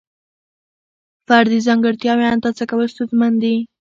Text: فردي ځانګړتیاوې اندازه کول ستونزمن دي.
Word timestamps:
فردي 1.27 1.59
ځانګړتیاوې 1.67 2.25
اندازه 2.33 2.63
کول 2.69 2.87
ستونزمن 2.93 3.33
دي. 3.43 3.55